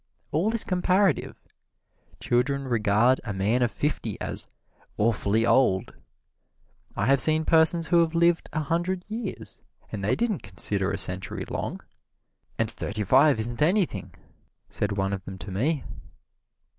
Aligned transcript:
All 0.31 0.51
is 0.55 0.63
comparative 0.63 1.35
children 2.19 2.63
regard 2.67 3.21
a 3.23 3.33
man 3.35 3.61
of 3.61 3.69
fifty 3.71 4.19
as 4.19 4.47
"awful 4.97 5.45
old." 5.45 5.93
I 6.95 7.05
have 7.05 7.21
seen 7.21 7.43
several 7.43 7.59
persons 7.59 7.87
who 7.89 7.99
have 7.99 8.15
lived 8.15 8.49
a 8.51 8.61
hundred 8.61 9.05
years, 9.07 9.61
and 9.91 10.03
they 10.03 10.15
didn't 10.15 10.41
consider 10.41 10.91
a 10.91 10.97
century 10.97 11.45
long, 11.47 11.81
"and 12.57 12.71
thirty 12.71 13.03
five 13.03 13.39
isn't 13.41 13.61
anything," 13.61 14.15
said 14.69 14.93
one 14.93 15.13
of 15.13 15.23
them 15.25 15.37
to 15.37 15.51
me. 15.51 15.83